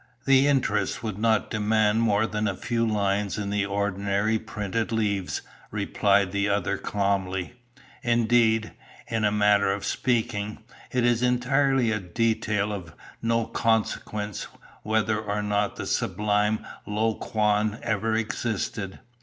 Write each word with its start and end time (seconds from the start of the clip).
"'The 0.25 0.47
interest 0.47 1.03
would 1.03 1.19
not 1.19 1.51
demand 1.51 2.01
more 2.01 2.25
than 2.25 2.47
a 2.47 2.55
few 2.55 2.87
lines 2.87 3.37
in 3.37 3.51
the 3.51 3.63
ordinary 3.63 4.39
printed 4.39 4.91
leaves,' 4.91 5.43
replied 5.69 6.31
the 6.31 6.49
other 6.49 6.75
calmly. 6.75 7.53
'Indeed, 8.01 8.71
in 9.09 9.23
a 9.23 9.31
manner 9.31 9.71
of 9.71 9.85
speaking, 9.85 10.57
it 10.91 11.05
is 11.05 11.21
entirely 11.21 11.91
a 11.91 11.99
detail 11.99 12.73
of 12.73 12.93
no 13.21 13.45
consequence 13.45 14.47
whether 14.81 15.19
or 15.21 15.43
not 15.43 15.75
the 15.75 15.85
sublime 15.85 16.65
Lo 16.87 17.13
Kuan 17.13 17.77
ever 17.83 18.15
existed. 18.15 18.97